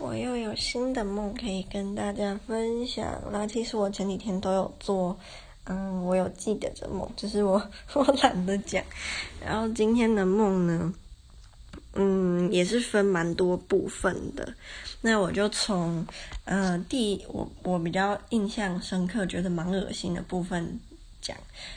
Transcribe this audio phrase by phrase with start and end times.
[0.00, 3.22] 我又有新的梦可以跟大家分享。
[3.30, 5.14] 那其实我前几天都有做，
[5.64, 7.62] 嗯，我有记得这梦，只是我
[7.92, 8.82] 我懒得讲。
[9.44, 10.94] 然后今天的梦呢，
[11.92, 14.54] 嗯，也是分蛮多部分的。
[15.02, 16.06] 那我就从，
[16.46, 20.80] 呃，第，我我比较印象深刻，觉得蛮恶心的部分
[21.20, 21.36] 讲，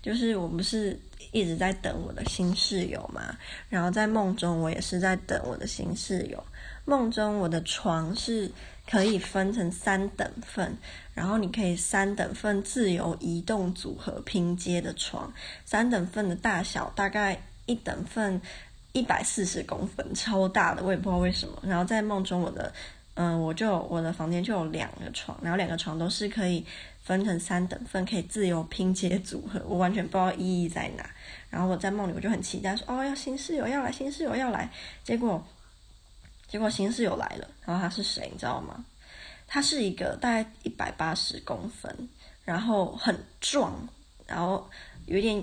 [0.00, 0.96] 就是我不是
[1.32, 3.36] 一直在等我的新室友嘛，
[3.68, 6.40] 然后在梦中我也是在等我的新室友。
[6.86, 8.50] 梦中我的床是
[8.86, 10.76] 可以分成三等份，
[11.14, 15.32] 然后你可以三等份自由移动组合拼接的床，
[15.64, 18.38] 三等份的大小大概一等份
[18.92, 21.58] 一百四十公分，超大的，我也不知道为什么。
[21.62, 22.70] 然后在梦中我的，
[23.14, 26.62] 嗯、我就我的房间就有两个床，然后两个床都是可以
[27.02, 31.08] 分成三等份，可以自由拼接组合，我完全不知道意义在哪。
[31.48, 34.70] 然后我在梦里我就很期待说，哦，要新室友要来，新室友要来，
[35.02, 35.42] 结果。
[36.54, 38.84] 结果新室友来了，然后他是谁，你知道吗？
[39.44, 42.08] 他是一个大概一百八十公分，
[42.44, 43.88] 然后很壮，
[44.24, 44.70] 然后
[45.06, 45.36] 有点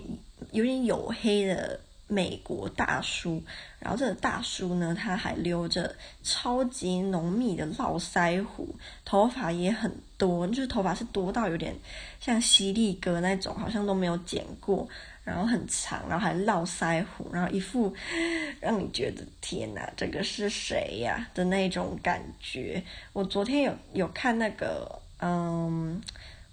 [0.53, 1.78] 有点黝黑的
[2.12, 3.42] 美国大叔。
[3.80, 11.73] 然后这个大叔呢，他还留着超级浓密的络腮胡，头发也很多，就是头发是多到有点
[12.20, 14.88] 像犀利哥那种，好像都没有剪过。
[15.23, 17.94] 然后很长，然后还络腮胡，然后一副
[18.59, 22.84] 让你觉得天哪，这个是谁呀的那种感觉。
[23.14, 26.02] 我昨天有有看那个，嗯，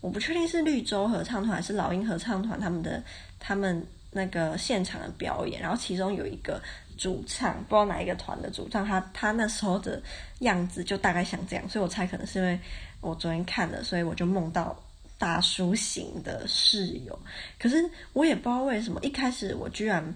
[0.02, 3.02] 我不确定是绿洲合唱团还是老鹰合唱团他们的
[3.40, 3.84] 他们
[4.18, 6.60] 那个现场的表演，然后其中有一个
[6.96, 10.02] 主唱，不知道哪一个团的主唱，他他那时候的
[10.40, 12.58] 样子就大概像这样，所以我猜可能是因为
[13.00, 14.76] 我昨天看了，所以我就梦到。
[15.20, 17.18] 大叔型的室友，
[17.58, 17.74] 可是
[18.12, 20.14] 我也不知道为什么，一开始我居然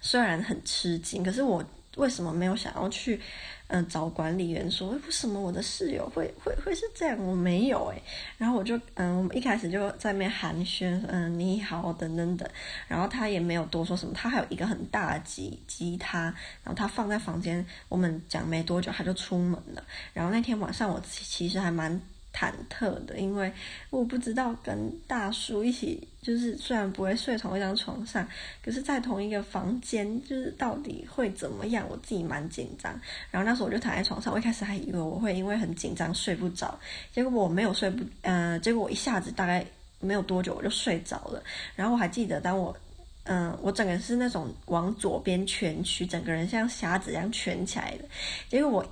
[0.00, 1.64] 虽然很吃惊，可是我
[1.96, 3.20] 为什么没有想要去
[3.68, 7.18] 嗯、找管理员说为什么我的室友会会会是这样？
[7.18, 8.02] 我没有诶。
[8.36, 12.48] 然后我就嗯，我们一开始就在那边寒暄，嗯，你好，等等等，
[12.86, 16.24] 然后他也没有多说什么，他还有一个很大的吉吉他，
[16.62, 19.82] 然后他放在房间，我们讲没多久他就出门了。
[20.12, 22.00] 然后那天晚上我其实还蛮。
[22.34, 23.52] 忐忑的，因为
[23.90, 28.26] 我不知道跟大叔一起，就是虽然不会睡同一张床上，
[28.60, 31.86] 可是在同一个房间，就是到底会怎么样？
[31.88, 32.92] 我自己蛮紧张。
[33.30, 36.76] 然后那时候我就躺在床上，我一开始还以为我会因为很紧张睡不着，
[37.12, 39.64] 结果我没有睡不，呃，结果我一下子大概
[40.00, 41.40] 没有多久我就睡着了。
[41.76, 42.76] 然后我还记得，当我，
[43.22, 48.04] 嗯、我整个人是那种往左边蜷曲，整个人像瞎子一样蜷起来的。
[48.48, 48.84] 结果我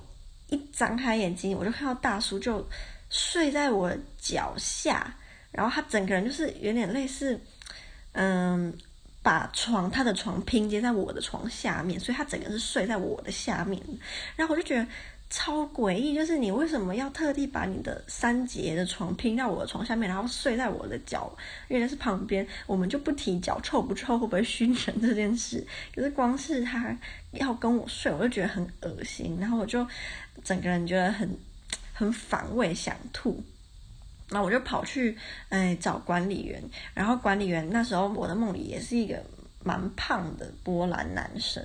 [0.47, 2.65] 一张开眼睛，我就看到大叔就。
[3.15, 5.15] 睡在我脚下，
[5.51, 7.39] 然后他整个人就是有点类似，
[8.13, 8.75] 嗯，
[9.21, 13.79] 把床他的床拼接在我的床下面，所以他整个是睡在我的下面。
[14.35, 14.87] 然后我就觉得
[15.29, 21.31] 超诡异，就是你为什么要特地把你的三节的床拼到我的床下面，然后睡在我的脚，
[21.67, 25.63] 因为是旁边，我们就不提脚臭不臭，会不会熏人这件事。
[25.95, 26.97] 可是光是他
[27.33, 29.87] 要跟我睡，我就觉得很恶心，然后我就
[30.43, 31.29] 整个人觉得很。
[31.93, 33.43] 很反胃，想吐，
[34.29, 35.15] 那我就跑去
[35.49, 36.61] 哎找管理员，
[36.93, 39.23] 然后管理员那时候我的梦里也是一个
[39.63, 41.63] 蛮胖的波兰男生，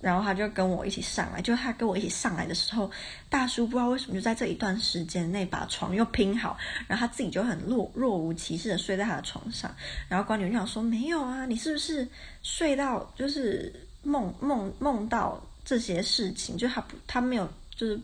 [0.00, 2.90] 然后他就跟我一起上来，就他跟我一起上来的时候，
[3.30, 9.74] 大叔不知道为什么就在这一段时间内把床又拼好，然后他自己就很若若无其事的睡在他的床上，
[10.08, 12.06] 然后管理员就想说没有啊，你是不是
[12.42, 17.98] 睡到就是梦梦梦到这些事情，就他不他没有就是。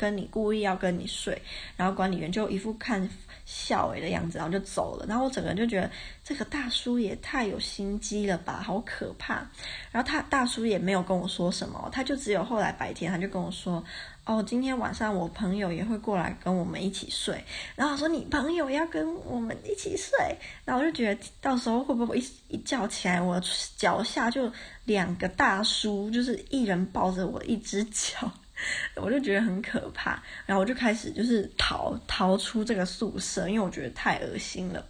[0.00, 1.42] 跟你故意要跟你睡，
[1.76, 3.06] 然后管理员就一副看
[3.44, 5.04] 笑诶的样子，然后就走了。
[5.06, 5.90] 然后我整个人就觉得
[6.24, 9.46] 这个大叔也太有心机了吧，好可怕。
[9.92, 13.84] 然后他大叔也没有跟我说什么，他就只有后来白天他就跟我说，
[14.24, 17.44] 哦，今天晚上我朋友也会过来跟我们一起睡。
[17.76, 20.16] 然后我说你朋友要跟我们一起睡，
[20.64, 23.38] 然后我就觉得到时候会不会一一觉起来，我
[23.76, 24.50] 脚下就
[24.86, 28.32] 两个大叔，就是一人抱着我一只脚。
[28.96, 34.84] 我就觉得很可怕，然后我就开始就是逃逃出这个宿舍，因为我觉得太恶心了。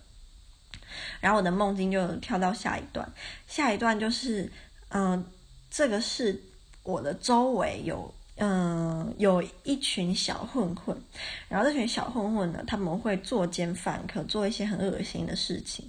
[1.20, 3.10] 然后我的梦境就跳到下一段，
[3.46, 4.50] 下一段就是，
[4.88, 5.24] 嗯、
[5.70, 6.42] 这个是
[6.82, 10.96] 我的周围有，嗯、有一群小混混，
[11.48, 15.88] 然后这群小混混呢，他们会作奸犯科，做一些很恶心的事情。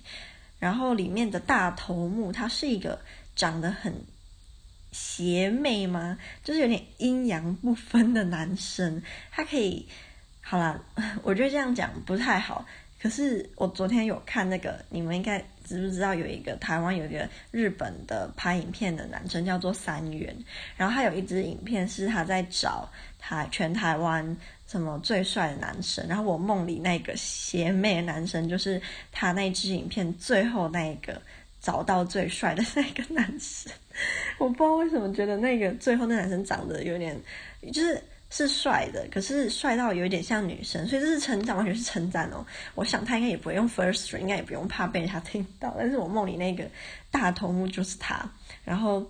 [0.60, 3.00] 然后里面的大头目，他是一个
[3.36, 3.94] 长得很。
[4.92, 6.18] 邪魅吗？
[6.44, 9.02] 就是有点阴阳不分的男生，
[9.32, 9.88] 他可以，
[10.42, 10.80] 好啦，
[11.24, 12.66] 我觉得这样讲不太好。
[13.02, 20.36] 可是我昨天有看那个，你们应该知不知道有一个台湾有一个日本的拍影片的男生叫做三元，
[20.78, 22.88] 然后他有一支影片是他在找
[23.18, 24.38] 台全台湾
[24.68, 28.80] 什么最帅的男生，然后我梦里那个邪魅男生就是
[29.12, 31.20] 他那支影片最后那一个
[31.62, 33.72] 找到最帅的那个男生，
[34.38, 37.18] 我不知道为什么觉得那个最后那男生长得有点
[37.72, 38.02] 就是。
[38.34, 42.46] 是帅的，可是帅到有点像女生，所以这是成长，完全是称赞哦。
[42.76, 45.76] 我想他应该也不会用 first train 应该也不用怕被他听到。
[45.78, 46.66] 但是我梦里那个
[47.12, 48.26] 大头目就是他，
[48.64, 49.06] 然后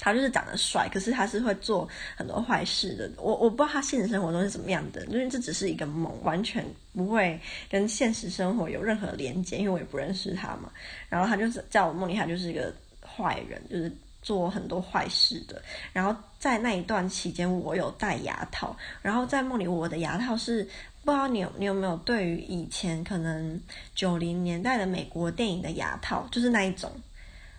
[0.00, 3.10] 他就是长得帅，可是他是会做很多坏事的。
[3.16, 10.70] 我我不知道他现实生活中是怎么样的，因为这只是一个梦，完全不会跟现实生活有任何连接，因为我也不认识他嘛。
[11.08, 13.90] 然后他就是在我梦里，他就是一个坏人，就是。
[14.24, 15.60] 做很多坏事的，
[15.92, 20.66] 然后在那一段期间，我有戴牙套，然后在梦里，我的牙套是
[21.04, 23.60] 不知道你有你有没有对于以前可能
[23.94, 26.90] 九零年代的美国电影的牙套，就是那一种，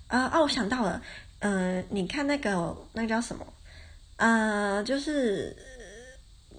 [0.07, 0.99] 啊啊，我想到了，
[1.39, 3.45] 嗯、你看那个那叫什么，
[4.17, 5.55] 呃，就是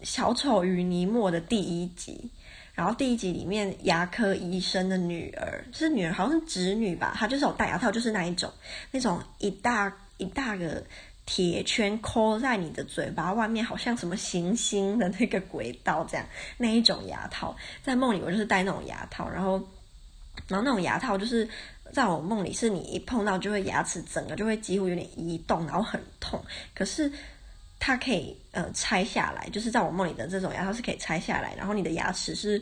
[0.03, 2.31] 小丑与尼莫的第一集。
[2.75, 8.53] 然后第一集里面牙科医生的女儿是女儿，好像是侄女吧，她就是有戴牙套，就是那一种，
[8.91, 10.85] 那种一大一大个
[11.25, 16.27] 铁圈扣在你的嘴巴外面，好像什么行星的那个轨道这样，
[16.59, 19.53] 那一种牙套，在梦里我就是戴那种牙套，然后
[20.47, 21.49] 然后那种牙套就是
[21.93, 26.43] 在我梦里是你一碰到就会牙齿整个就会几乎有点移动，然后很痛，
[26.75, 27.11] 可是。
[27.79, 32.61] 它可以呃拆下来，就是在我梦里的这种牙套是可以拆下来，然后你的牙齿是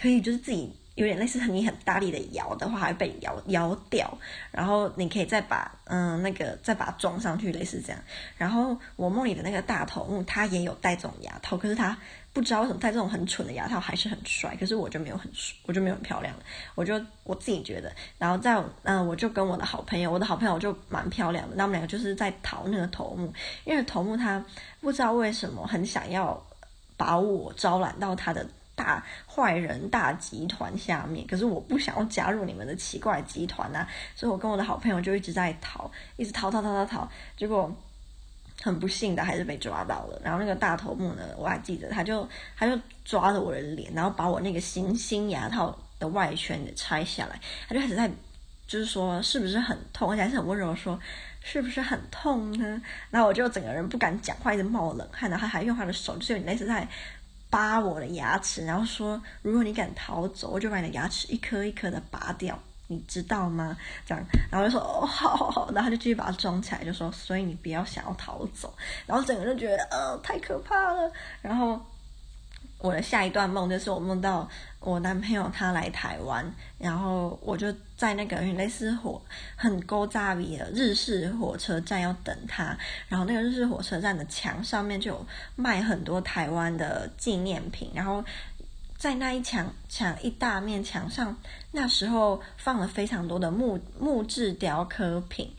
[0.00, 4.16] 可以就是自己有点类似你很大力的摇的话，还会被摇摇掉，
[4.50, 8.00] 然后你可以再把嗯、那个再把它装上去，类似这样。
[8.36, 11.96] 然后我梦里的那个大头目他也有戴这种牙套，可是他。
[12.34, 15.30] 不知道为什么戴这种很蠢的牙套还是很帅，可是我就没有很，
[15.66, 16.34] 我就没有很漂亮，
[16.74, 23.32] 我就我自己觉得，然后在嗯、我就跟我的好朋友，我的好朋友就蛮漂亮的，那我们两个就是在讨那个头目，
[23.64, 24.44] 因为头目他
[24.80, 26.44] 不知道为什么很想要
[26.96, 28.44] 把我招揽到他的
[28.74, 37.74] 大坏人大集团下面，可是我不想要加入你们的奇怪集团呐、所以我跟我的好朋友就一直在逃，一直逃逃逃逃逃，结果。
[38.62, 40.18] 很不幸的，还是被抓到了。
[40.24, 42.26] 然后那个大头目呢，我还记得，他就
[42.56, 47.38] 他就抓着我的脸，然后把我那个新新牙套的外圈给拆下来。
[47.68, 48.08] 他就开始在，
[48.66, 50.98] 就是说是不是很痛，而且还是很温柔说
[51.42, 52.80] 是不是很痛呢？
[53.10, 55.28] 然后我就整个人不敢讲话，一直冒冷汗。
[55.28, 56.88] 然后他还用他的手，就是有点类似在
[57.54, 62.58] 扒我的牙齿，然后说如果你敢逃走，我就把你的牙齿一颗一颗的拔掉。
[62.88, 63.74] 你知道吗？
[64.04, 68.72] 这样，然后就说哦，好好好，然后就继续把它装起来，就说，所以你不要想要逃走，
[69.06, 71.10] 然后整个人就觉得，呃，太可怕了。
[71.40, 71.80] 然后
[72.84, 74.46] 我的下一段梦就是我梦到
[74.78, 76.44] 我男朋友他来台湾，
[76.78, 79.18] 然后我就在那个类似火
[79.56, 82.76] 很古早味的日式火车站要等他，
[83.08, 85.26] 然后那个日式火车站的墙上面就有
[85.56, 88.22] 卖很多台湾的纪念品，然后。
[88.96, 91.36] 在那一墙墙一大面墙上，
[91.72, 95.50] 那时候放了非常多的木木质雕刻品，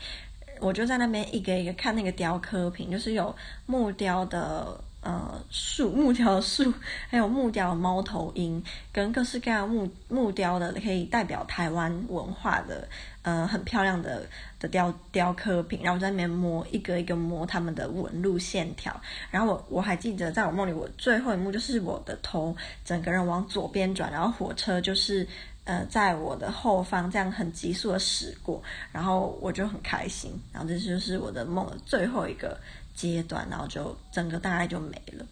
[0.60, 3.36] 我就在那边一个一个看那个雕刻品，就是有
[3.68, 6.74] 木雕的呃树，木雕的树，
[7.08, 8.62] 还有木雕的猫头鹰，
[8.92, 12.88] 跟各式各样木木雕的可以代表台湾文化的。
[13.22, 14.22] 呃，很漂亮的
[14.60, 25.28] 的雕雕刻品，然后我在那边摸一个一个摸他们的纹路线条，然后我我还记得在我梦里，我最后一幕就是我的头整个人往左边转，然后火车就是
[25.64, 32.56] 呃在我的后方这样很急速的驶过，然后我就很开心，然后这就是我的梦的最后一个
[32.96, 35.26] 阶段，然后就整个大概就没了。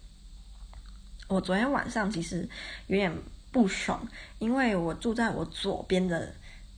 [1.26, 2.48] 我昨天晚上其实
[2.86, 3.12] 有点
[3.50, 4.06] 不爽，
[4.38, 6.32] 因为我住在我左边的。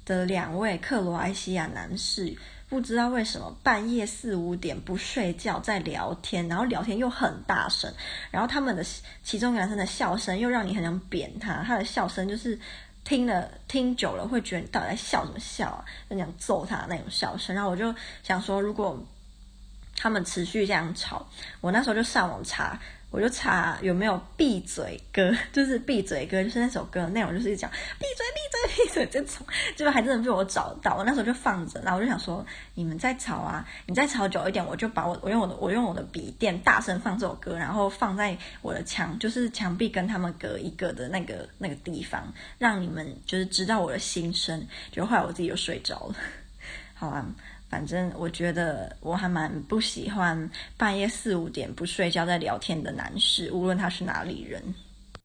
[0.06, 2.32] 的两位克罗埃西亚男士，
[2.68, 7.92] 不知道为什么半夜四五点不睡觉在聊天，然后聊天又很大声，
[8.30, 8.86] 然后他们的
[9.24, 12.56] 其中男生的笑声又让你很想扁他，他的笑声就是
[13.02, 17.52] 听了听久了会觉得你到底在笑什么笑啊，很想揍他那种笑声。
[17.52, 18.96] 然后我就想说，如果
[19.96, 21.26] 他们持续这样吵，
[21.60, 22.78] 我那时候就上网查。
[23.08, 30.96] 我就查有没有闭嘴歌， 就是闭嘴歌，就是那首歌内容就是讲闭嘴闭嘴闭嘴这种，结果还真的被我找到。
[30.96, 44.66] 我那时候就放着，然后我就想说，你们再吵啊，你再吵久一点，我就把我我用我的我用我的笔电大声放这首歌，然后放在我的墙，就是墙壁跟他们隔一个的那个那个地方，让你们就是知道我的心声。
[44.90, 46.16] 就后来我自己就睡着了，
[46.92, 47.24] 好啊。
[47.76, 54.62] 反正我觉得我还蛮不喜欢半夜四五点不睡觉在聊天的男士，无论他是哪里人。